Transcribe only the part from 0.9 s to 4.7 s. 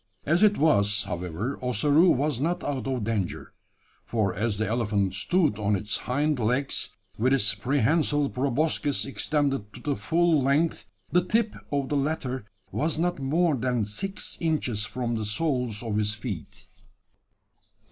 however, Ossaroo was not out of danger: for as the